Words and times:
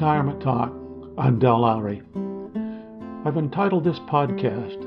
Retirement 0.00 0.40
Talk. 0.40 0.72
I'm 1.18 1.38
Del 1.38 1.60
Lowry. 1.60 2.00
I've 3.26 3.36
entitled 3.36 3.84
this 3.84 3.98
podcast 4.08 4.80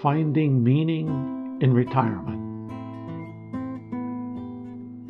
Finding 0.00 0.64
Meaning 0.64 1.58
in 1.60 1.74
Retirement. 1.74 2.40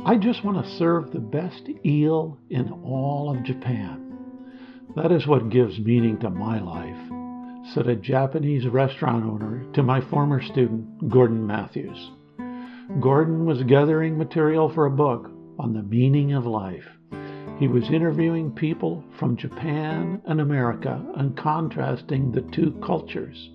I 0.05 0.17
just 0.17 0.45
want 0.45 0.65
to 0.65 0.77
serve 0.77 1.13
the 1.13 1.21
best 1.21 1.69
eel 1.87 2.37
in 2.51 2.73
all 2.85 3.31
of 3.31 3.45
Japan. 3.45 4.13
That 4.97 5.13
is 5.13 5.25
what 5.25 5.51
gives 5.51 5.79
meaning 5.79 6.19
to 6.19 6.29
my 6.29 6.61
life, 6.61 7.71
said 7.75 7.87
a 7.87 7.95
Japanese 7.95 8.67
restaurant 8.67 9.25
owner 9.25 9.65
to 9.75 9.85
my 9.85 10.01
former 10.01 10.43
student, 10.43 11.09
Gordon 11.09 11.47
Mathews. 11.47 12.11
Gordon 13.01 13.47
was 13.47 13.63
gathering 13.63 14.19
material 14.19 14.69
for 14.75 14.87
a 14.87 14.91
book 14.91 15.31
on 15.61 15.75
the 15.75 15.83
meaning 15.85 16.33
of 16.33 16.45
life. 16.45 16.89
He 17.59 17.69
was 17.69 17.91
interviewing 17.91 18.51
people 18.51 19.05
from 19.19 19.37
Japan 19.37 20.21
and 20.27 20.41
America 20.41 21.05
and 21.17 21.37
contrasting 21.37 22.33
the 22.33 22.41
two 22.41 22.73
cultures. 22.85 23.51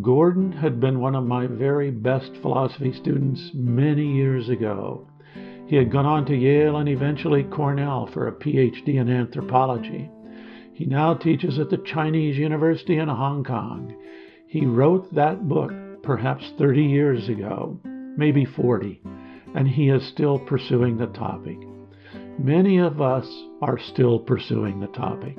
Gordon 0.00 0.52
had 0.52 0.80
been 0.80 1.00
one 1.00 1.14
of 1.14 1.24
my 1.24 1.46
very 1.46 1.90
best 1.90 2.32
philosophy 2.40 2.92
students 2.92 3.50
many 3.54 4.06
years 4.06 4.48
ago. 4.48 5.06
He 5.66 5.76
had 5.76 5.92
gone 5.92 6.06
on 6.06 6.24
to 6.26 6.36
Yale 6.36 6.76
and 6.76 6.88
eventually 6.88 7.44
Cornell 7.44 8.06
for 8.06 8.26
a 8.26 8.32
PhD 8.32 8.96
in 8.96 9.08
anthropology. 9.08 10.10
He 10.72 10.86
now 10.86 11.14
teaches 11.14 11.58
at 11.58 11.70
the 11.70 11.78
Chinese 11.78 12.36
University 12.36 12.98
in 12.98 13.08
Hong 13.08 13.44
Kong. 13.44 13.94
He 14.46 14.66
wrote 14.66 15.14
that 15.14 15.48
book 15.48 15.72
perhaps 16.02 16.50
30 16.58 16.82
years 16.82 17.28
ago, 17.28 17.78
maybe 17.84 18.44
40, 18.44 19.00
and 19.54 19.68
he 19.68 19.90
is 19.90 20.06
still 20.08 20.38
pursuing 20.38 20.96
the 20.96 21.06
topic. 21.06 21.58
Many 22.38 22.78
of 22.78 23.00
us 23.00 23.26
are 23.60 23.78
still 23.78 24.18
pursuing 24.18 24.80
the 24.80 24.86
topic. 24.88 25.36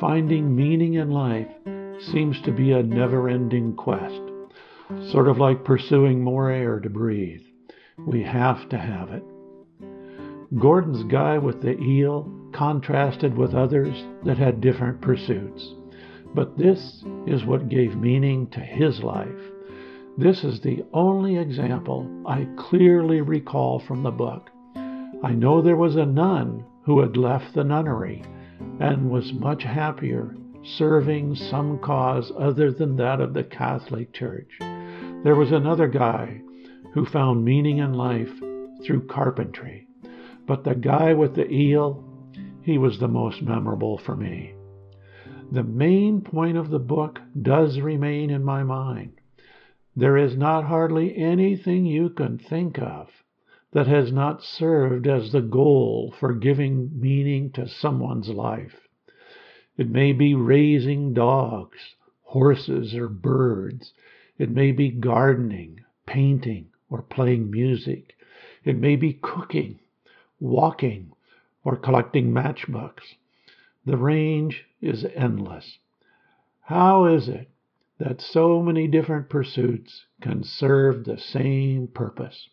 Finding 0.00 0.56
meaning 0.56 0.94
in 0.94 1.10
life 1.10 1.48
seems 2.12 2.40
to 2.42 2.52
be 2.52 2.72
a 2.72 2.82
never 2.82 3.28
ending 3.28 3.74
quest, 3.74 4.20
sort 5.10 5.28
of 5.28 5.38
like 5.38 5.64
pursuing 5.64 6.22
more 6.22 6.50
air 6.50 6.80
to 6.80 6.90
breathe. 6.90 7.42
We 7.98 8.22
have 8.22 8.68
to 8.70 8.78
have 8.78 9.10
it. 9.10 9.24
Gordon's 10.58 11.04
guy 11.04 11.38
with 11.38 11.60
the 11.60 11.78
eel 11.78 12.30
contrasted 12.52 13.36
with 13.36 13.54
others 13.54 13.94
that 14.24 14.38
had 14.38 14.60
different 14.60 15.00
pursuits. 15.00 15.74
But 16.34 16.56
this 16.56 17.04
is 17.26 17.44
what 17.44 17.68
gave 17.68 17.96
meaning 17.96 18.48
to 18.48 18.60
his 18.60 19.00
life. 19.00 19.28
This 20.18 20.44
is 20.44 20.60
the 20.60 20.84
only 20.92 21.36
example 21.36 22.08
I 22.26 22.48
clearly 22.56 23.20
recall 23.20 23.80
from 23.80 24.02
the 24.02 24.10
book. 24.10 24.50
I 25.22 25.32
know 25.32 25.62
there 25.62 25.76
was 25.76 25.96
a 25.96 26.04
nun 26.04 26.64
who 26.82 27.00
had 27.00 27.16
left 27.16 27.54
the 27.54 27.64
nunnery 27.64 28.22
and 28.80 29.10
was 29.10 29.32
much 29.32 29.62
happier 29.62 30.36
serving 30.62 31.34
some 31.34 31.78
cause 31.78 32.32
other 32.38 32.70
than 32.70 32.96
that 32.96 33.20
of 33.20 33.32
the 33.32 33.44
Catholic 33.44 34.12
Church. 34.12 34.58
There 35.24 35.36
was 35.36 35.52
another 35.52 35.88
guy 35.88 36.42
who 36.92 37.06
found 37.06 37.44
meaning 37.44 37.78
in 37.78 37.94
life 37.94 38.32
through 38.84 39.06
carpentry. 39.06 39.86
But 40.46 40.64
the 40.64 40.74
guy 40.74 41.14
with 41.14 41.34
the 41.34 41.50
eel, 41.50 42.04
he 42.62 42.78
was 42.78 42.98
the 42.98 43.08
most 43.08 43.42
memorable 43.42 43.98
for 43.98 44.16
me. 44.16 44.54
The 45.50 45.64
main 45.64 46.20
point 46.20 46.56
of 46.56 46.70
the 46.70 46.78
book 46.78 47.20
does 47.40 47.80
remain 47.80 48.30
in 48.30 48.44
my 48.44 48.64
mind. 48.64 49.20
There 49.94 50.16
is 50.16 50.36
not 50.36 50.64
hardly 50.64 51.16
anything 51.16 51.86
you 51.86 52.10
can 52.10 52.38
think 52.38 52.78
of 52.78 53.08
that 53.76 53.86
has 53.86 54.10
not 54.10 54.42
served 54.42 55.06
as 55.06 55.32
the 55.32 55.42
goal 55.42 56.14
for 56.18 56.32
giving 56.32 56.90
meaning 56.98 57.50
to 57.50 57.68
someone's 57.68 58.30
life. 58.30 58.88
It 59.76 59.90
may 59.90 60.14
be 60.14 60.34
raising 60.34 61.12
dogs, 61.12 61.94
horses, 62.22 62.94
or 62.94 63.06
birds. 63.10 63.92
It 64.38 64.50
may 64.50 64.72
be 64.72 64.90
gardening, 64.90 65.80
painting, 66.06 66.68
or 66.88 67.02
playing 67.02 67.50
music. 67.50 68.14
It 68.64 68.78
may 68.78 68.96
be 68.96 69.12
cooking, 69.12 69.78
walking, 70.40 71.12
or 71.62 71.76
collecting 71.76 72.32
matchbooks. 72.32 73.16
The 73.84 73.98
range 73.98 74.64
is 74.80 75.04
endless. 75.14 75.76
How 76.62 77.04
is 77.04 77.28
it 77.28 77.50
that 77.98 78.22
so 78.22 78.62
many 78.62 78.88
different 78.88 79.28
pursuits 79.28 80.06
can 80.22 80.44
serve 80.44 81.04
the 81.04 81.18
same 81.18 81.88
purpose? 81.88 82.48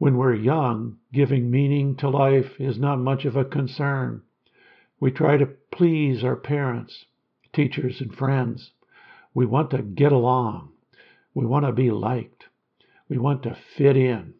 When 0.00 0.16
we're 0.16 0.32
young, 0.32 0.96
giving 1.12 1.50
meaning 1.50 1.94
to 1.96 2.08
life 2.08 2.58
is 2.58 2.78
not 2.78 2.98
much 2.98 3.26
of 3.26 3.36
a 3.36 3.44
concern. 3.44 4.22
We 4.98 5.10
try 5.10 5.36
to 5.36 5.44
please 5.44 6.24
our 6.24 6.36
parents, 6.36 7.04
teachers, 7.52 8.00
and 8.00 8.14
friends. 8.14 8.72
We 9.34 9.44
want 9.44 9.70
to 9.72 9.82
get 9.82 10.10
along. 10.10 10.72
We 11.34 11.44
want 11.44 11.66
to 11.66 11.72
be 11.72 11.90
liked. 11.90 12.46
We 13.10 13.18
want 13.18 13.42
to 13.42 13.54
fit 13.76 13.94
in. 13.94 14.32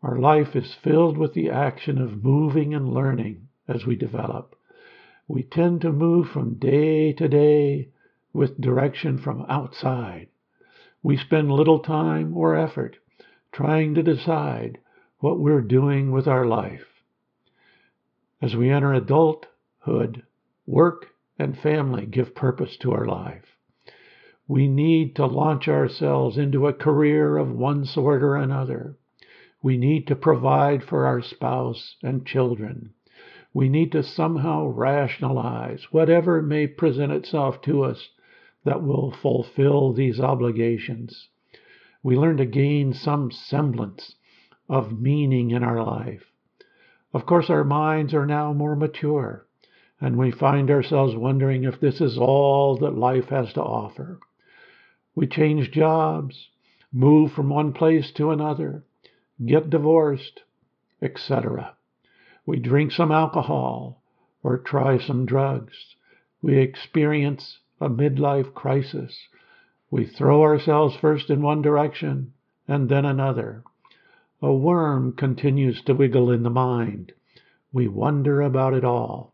Our 0.00 0.16
life 0.16 0.54
is 0.54 0.74
filled 0.74 1.18
with 1.18 1.34
the 1.34 1.50
action 1.50 2.00
of 2.00 2.22
moving 2.22 2.72
and 2.72 2.94
learning 2.94 3.48
as 3.66 3.84
we 3.84 3.96
develop. 3.96 4.54
We 5.26 5.42
tend 5.42 5.80
to 5.80 5.90
move 5.90 6.28
from 6.28 6.54
day 6.54 7.12
to 7.14 7.26
day 7.26 7.88
with 8.32 8.60
direction 8.60 9.18
from 9.18 9.44
outside. 9.48 10.28
We 11.02 11.16
spend 11.16 11.50
little 11.50 11.80
time 11.80 12.36
or 12.36 12.54
effort 12.54 12.98
trying 13.52 13.94
to 13.94 14.02
decide 14.02 14.78
what 15.20 15.38
we're 15.38 15.60
doing 15.62 16.12
with 16.12 16.28
our 16.28 16.44
life. 16.44 17.02
As 18.40 18.54
we 18.54 18.70
enter 18.70 18.92
adulthood, 18.92 20.22
work 20.66 21.06
and 21.38 21.58
family 21.58 22.06
give 22.06 22.34
purpose 22.34 22.76
to 22.76 22.92
our 22.92 23.06
life. 23.06 23.56
We 24.46 24.68
need 24.68 25.16
to 25.16 25.26
launch 25.26 25.68
ourselves 25.68 26.38
into 26.38 26.66
a 26.66 26.72
career 26.72 27.36
of 27.36 27.50
one 27.50 27.84
sort 27.84 28.22
or 28.22 28.36
another. 28.36 28.96
We 29.62 29.76
need 29.76 30.06
to 30.06 30.16
provide 30.16 30.84
for 30.84 31.06
our 31.06 31.20
spouse 31.20 31.96
and 32.02 32.26
children. 32.26 32.94
We 33.52 33.68
need 33.68 33.92
to 33.92 34.02
somehow 34.02 34.68
rationalize 34.68 35.88
whatever 35.90 36.40
may 36.42 36.66
present 36.66 37.12
itself 37.12 37.60
to 37.62 37.82
us 37.82 38.08
that 38.64 38.82
will 38.82 39.10
fulfill 39.10 39.92
these 39.92 40.20
obligations 40.20 41.28
we 42.02 42.16
learn 42.16 42.36
to 42.36 42.46
gain 42.46 42.92
some 42.92 43.30
semblance 43.30 44.14
of 44.68 45.00
meaning 45.00 45.50
in 45.50 45.62
our 45.64 45.82
life. 45.82 46.32
Of 47.12 47.26
course, 47.26 47.50
our 47.50 47.64
minds 47.64 48.14
are 48.14 48.26
now 48.26 48.52
more 48.52 48.76
mature, 48.76 49.46
and 50.00 50.16
we 50.16 50.30
find 50.30 50.70
ourselves 50.70 51.16
wondering 51.16 51.64
if 51.64 51.80
this 51.80 52.00
is 52.00 52.18
all 52.18 52.76
that 52.78 52.96
life 52.96 53.30
has 53.30 53.52
to 53.54 53.62
offer. 53.62 54.20
We 55.14 55.26
change 55.26 55.70
jobs, 55.72 56.50
move 56.92 57.32
from 57.32 57.48
one 57.48 57.72
place 57.72 58.12
to 58.12 58.30
another, 58.30 58.84
get 59.44 59.70
divorced, 59.70 60.42
etc. 61.02 61.76
We 62.46 62.58
drink 62.58 62.92
some 62.92 63.10
alcohol 63.10 64.02
or 64.42 64.58
try 64.58 64.98
some 64.98 65.26
drugs. 65.26 65.96
We 66.42 66.58
experience 66.58 67.58
a 67.80 67.88
midlife 67.88 68.54
crisis 68.54 69.28
we 69.90 70.04
throw 70.04 70.42
ourselves 70.42 70.94
first 70.96 71.30
in 71.30 71.40
one 71.40 71.62
direction 71.62 72.32
and 72.66 72.90
then 72.90 73.06
another. 73.06 73.64
A 74.42 74.52
worm 74.52 75.12
continues 75.12 75.82
to 75.82 75.94
wiggle 75.94 76.30
in 76.30 76.42
the 76.42 76.50
mind. 76.50 77.12
We 77.72 77.88
wonder 77.88 78.42
about 78.42 78.74
it 78.74 78.84
all. 78.84 79.32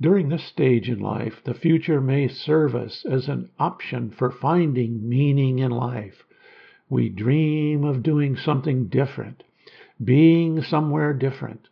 During 0.00 0.28
this 0.28 0.44
stage 0.44 0.88
in 0.88 1.00
life, 1.00 1.42
the 1.44 1.54
future 1.54 2.00
may 2.00 2.28
serve 2.28 2.76
us 2.76 3.04
as 3.04 3.28
an 3.28 3.50
option 3.58 4.10
for 4.10 4.30
finding 4.30 5.08
meaning 5.08 5.58
in 5.58 5.72
life. 5.72 6.22
We 6.88 7.08
dream 7.08 7.82
of 7.82 8.04
doing 8.04 8.36
something 8.36 8.86
different, 8.86 9.42
being 10.02 10.62
somewhere 10.62 11.12
different, 11.12 11.66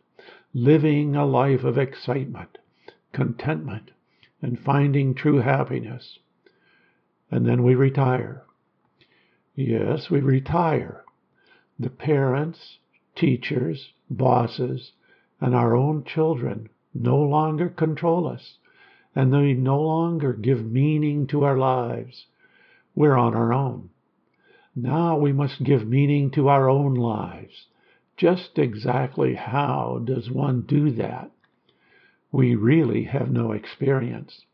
living 0.53 1.15
a 1.15 1.25
life 1.25 1.63
of 1.63 1.77
excitement, 1.77 2.57
contentment, 3.13 3.91
and 4.41 4.59
finding 4.59 5.13
true 5.13 5.37
happiness 5.37 6.19
and 7.31 7.45
then 7.45 7.63
we 7.63 7.75
retire. 7.75 8.43
Yes, 9.55 10.09
we 10.09 10.19
retire. 10.19 11.03
The 11.79 11.89
parents, 11.89 12.79
teachers, 13.15 13.93
bosses, 14.09 14.91
and 15.39 15.55
our 15.55 15.75
own 15.75 16.03
children 16.03 16.69
no 16.93 17.17
longer 17.17 17.69
control 17.69 18.27
us, 18.27 18.57
and 19.15 19.33
they 19.33 19.53
no 19.53 19.81
longer 19.81 20.33
give 20.33 20.65
meaning 20.65 21.27
to 21.27 21.43
our 21.43 21.57
lives. 21.57 22.25
We're 22.95 23.17
on 23.17 23.35
our 23.35 23.51
own. 23.53 23.89
Now 24.75 25.17
we 25.17 25.31
must 25.31 25.63
give 25.63 25.87
meaning 25.87 26.31
to 26.31 26.49
our 26.49 26.69
own 26.69 26.93
lives. 26.95 27.67
Just 28.17 28.57
exactly 28.57 29.35
how 29.35 30.01
does 30.03 30.29
one 30.29 30.61
do 30.61 30.91
that? 30.91 31.31
We 32.31 32.55
really 32.55 33.03
have 33.03 33.31
no 33.31 33.51
experience. 33.51 34.45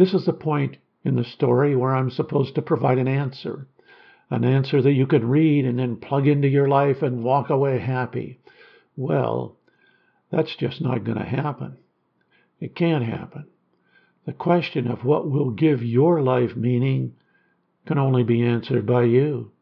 This 0.00 0.14
is 0.14 0.24
the 0.24 0.32
point 0.32 0.78
in 1.04 1.16
the 1.16 1.24
story 1.24 1.76
where 1.76 1.94
I'm 1.94 2.08
supposed 2.08 2.54
to 2.54 2.62
provide 2.62 2.96
an 2.96 3.06
answer, 3.06 3.66
an 4.30 4.44
answer 4.44 4.80
that 4.80 4.94
you 4.94 5.06
can 5.06 5.28
read 5.28 5.66
and 5.66 5.78
then 5.78 5.98
plug 5.98 6.26
into 6.26 6.48
your 6.48 6.68
life 6.68 7.02
and 7.02 7.22
walk 7.22 7.50
away 7.50 7.78
happy. 7.80 8.40
Well, 8.96 9.58
That's 10.30 10.56
just 10.56 10.80
not 10.80 11.04
going 11.04 11.18
to 11.18 11.24
happen. 11.26 11.76
It 12.60 12.74
can't 12.74 13.04
happen. 13.04 13.48
The 14.24 14.32
question 14.32 14.88
of 14.88 15.04
what 15.04 15.30
will 15.30 15.50
give 15.50 15.82
your 15.82 16.22
life 16.22 16.56
meaning 16.56 17.16
can 17.84 17.98
only 17.98 18.22
be 18.22 18.42
answered 18.42 18.86
by 18.86 19.02
you. 19.02 19.52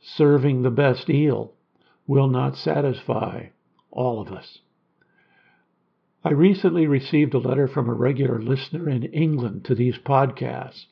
Serving 0.00 0.62
the 0.62 0.70
best 0.70 1.10
eel 1.10 1.52
will 2.06 2.28
not 2.28 2.56
satisfy 2.56 3.48
all 3.90 4.18
of 4.22 4.28
us. 4.28 4.60
I 6.28 6.32
recently 6.32 6.86
received 6.86 7.32
a 7.32 7.38
letter 7.38 7.66
from 7.66 7.88
a 7.88 7.94
regular 7.94 8.38
listener 8.38 8.90
in 8.90 9.04
England 9.04 9.64
to 9.64 9.74
these 9.74 9.96
podcasts 9.96 10.84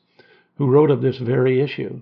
who 0.55 0.65
wrote 0.65 0.89
of 0.89 1.03
this 1.03 1.19
very 1.19 1.61
issue. 1.61 2.01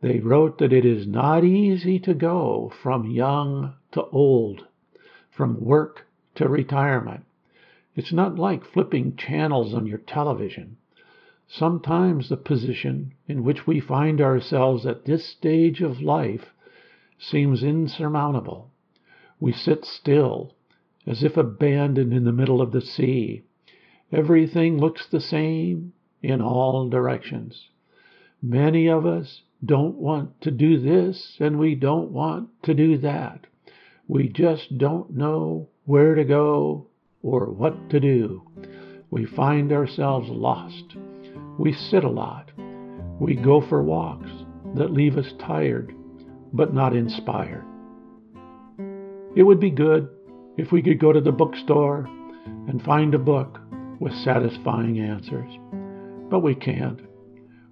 They 0.00 0.18
wrote 0.20 0.56
that 0.56 0.72
it 0.72 0.86
is 0.86 1.06
not 1.06 1.44
easy 1.44 1.98
to 1.98 2.14
go 2.14 2.72
from 2.82 3.10
young 3.10 3.74
to 3.92 4.06
old, 4.06 4.66
from 5.30 5.62
work 5.62 6.06
to 6.36 6.48
retirement. 6.48 7.26
It's 7.96 8.14
not 8.14 8.38
like 8.38 8.64
flipping 8.64 9.14
channels 9.16 9.74
on 9.74 9.84
your 9.86 9.98
television. 9.98 10.78
Sometimes 11.46 12.30
the 12.30 12.38
position 12.38 13.12
in 13.28 13.44
which 13.44 13.66
we 13.66 13.78
find 13.78 14.22
ourselves 14.22 14.86
at 14.86 15.04
this 15.04 15.26
stage 15.26 15.82
of 15.82 16.00
life 16.00 16.54
seems 17.18 17.62
insurmountable. 17.62 18.70
We 19.38 19.52
sit 19.52 19.84
still, 19.84 20.54
as 21.06 21.22
if 21.22 21.36
abandoned 21.36 22.12
in 22.12 22.24
the 22.24 22.32
middle 22.32 22.60
of 22.60 22.72
the 22.72 22.80
sea. 22.80 23.42
Everything 24.12 24.78
looks 24.78 25.06
the 25.06 25.20
same 25.20 25.92
in 26.22 26.40
all 26.40 26.88
directions. 26.88 27.68
Many 28.42 28.88
of 28.88 29.06
us 29.06 29.42
don't 29.64 29.96
want 29.96 30.40
to 30.42 30.50
do 30.50 30.78
this 30.78 31.36
and 31.40 31.58
we 31.58 31.74
don't 31.74 32.10
want 32.10 32.48
to 32.62 32.74
do 32.74 32.98
that. 32.98 33.46
We 34.06 34.28
just 34.28 34.78
don't 34.78 35.10
know 35.10 35.68
where 35.84 36.14
to 36.14 36.24
go 36.24 36.86
or 37.22 37.46
what 37.46 37.90
to 37.90 38.00
do. 38.00 38.42
We 39.10 39.24
find 39.24 39.72
ourselves 39.72 40.28
lost. 40.28 40.96
We 41.58 41.72
sit 41.72 42.04
a 42.04 42.10
lot. 42.10 42.50
We 43.18 43.34
go 43.34 43.60
for 43.60 43.82
walks 43.82 44.30
that 44.74 44.92
leave 44.92 45.16
us 45.16 45.32
tired 45.38 45.94
but 46.54 46.72
not 46.72 46.94
inspired. 46.94 47.64
It 49.34 49.42
would 49.42 49.58
be 49.58 49.70
good 49.70 50.08
if 50.56 50.72
we 50.72 50.82
could 50.82 51.00
go 51.00 51.12
to 51.12 51.20
the 51.20 51.32
bookstore 51.32 52.08
and 52.68 52.82
find 52.82 53.14
a 53.14 53.18
book 53.18 53.60
with 54.00 54.14
satisfying 54.14 55.00
answers. 55.00 55.50
But 56.30 56.40
we 56.40 56.54
can't. 56.54 57.00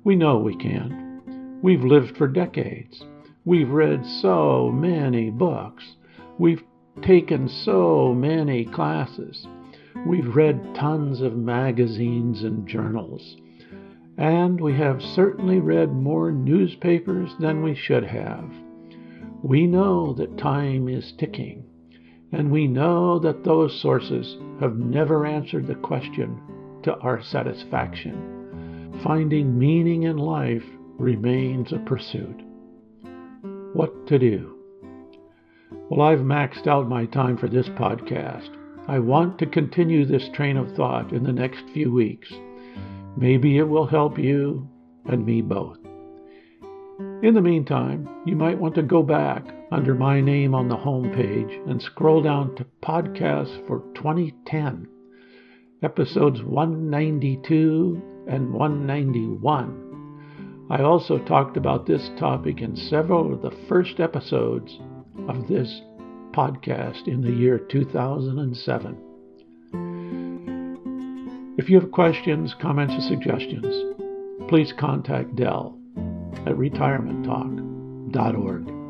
We 0.04 0.16
know 0.16 0.38
we 0.38 0.56
can't. 0.56 1.22
We've 1.62 1.84
lived 1.84 2.16
for 2.16 2.26
decades. 2.26 3.04
We've 3.44 3.70
read 3.70 4.04
so 4.06 4.70
many 4.72 5.30
books. 5.30 5.84
We've 6.38 6.62
taken 7.02 7.48
so 7.48 8.14
many 8.14 8.64
classes. 8.64 9.46
We've 10.06 10.34
read 10.34 10.74
tons 10.74 11.20
of 11.20 11.36
magazines 11.36 12.42
and 12.42 12.66
journals. 12.66 13.36
And 14.18 14.60
we 14.60 14.74
have 14.74 15.02
certainly 15.02 15.60
read 15.60 15.92
more 15.92 16.32
newspapers 16.32 17.30
than 17.40 17.62
we 17.62 17.74
should 17.74 18.04
have. 18.04 18.50
We 19.42 19.66
know 19.66 20.12
that 20.14 20.38
time 20.38 20.88
is 20.88 21.12
ticking, 21.18 21.61
and 22.32 22.50
we 22.50 22.66
know 22.66 23.18
that 23.18 23.44
those 23.44 23.80
sources 23.80 24.36
have 24.60 24.76
never 24.76 25.26
answered 25.26 25.66
the 25.66 25.74
question 25.74 26.40
to 26.82 26.94
our 26.96 27.22
satisfaction. 27.22 29.00
Finding 29.04 29.58
meaning 29.58 30.04
in 30.04 30.16
life 30.16 30.64
remains 30.98 31.72
a 31.72 31.78
pursuit. 31.78 32.40
What 33.74 34.06
to 34.08 34.18
do? 34.18 34.58
Well, 35.90 36.02
I've 36.02 36.20
maxed 36.20 36.66
out 36.66 36.88
my 36.88 37.06
time 37.06 37.36
for 37.36 37.48
this 37.48 37.68
podcast. 37.70 38.48
I 38.88 38.98
want 38.98 39.38
to 39.38 39.46
continue 39.46 40.04
this 40.04 40.28
train 40.34 40.56
of 40.56 40.74
thought 40.74 41.12
in 41.12 41.24
the 41.24 41.32
next 41.32 41.62
few 41.72 41.92
weeks. 41.92 42.32
Maybe 43.16 43.58
it 43.58 43.68
will 43.68 43.86
help 43.86 44.18
you 44.18 44.68
and 45.04 45.24
me 45.24 45.42
both. 45.42 45.78
In 47.22 47.34
the 47.34 47.42
meantime, 47.42 48.08
you 48.26 48.36
might 48.36 48.58
want 48.58 48.74
to 48.76 48.82
go 48.82 49.02
back 49.02 49.44
under 49.72 49.94
my 49.94 50.20
name 50.20 50.54
on 50.54 50.68
the 50.68 50.76
home 50.76 51.10
page 51.12 51.58
and 51.66 51.80
scroll 51.80 52.20
down 52.22 52.54
to 52.56 52.66
podcasts 52.82 53.66
for 53.66 53.82
2010, 53.94 54.86
episodes 55.82 56.42
192 56.42 58.02
and 58.28 58.52
191. 58.52 60.68
I 60.70 60.82
also 60.82 61.16
talked 61.18 61.56
about 61.56 61.86
this 61.86 62.10
topic 62.18 62.60
in 62.60 62.76
several 62.76 63.32
of 63.32 63.40
the 63.40 63.56
first 63.66 63.98
episodes 63.98 64.78
of 65.26 65.48
this 65.48 65.80
podcast 66.32 67.08
in 67.08 67.22
the 67.22 67.32
year 67.32 67.58
2007. 67.58 68.98
If 71.58 71.70
you 71.70 71.80
have 71.80 71.90
questions, 71.90 72.54
comments, 72.60 72.94
or 72.94 73.00
suggestions, 73.08 73.74
please 74.48 74.74
contact 74.78 75.34
Del 75.36 75.78
at 76.46 76.56
retirementtalk.org. 76.56 78.81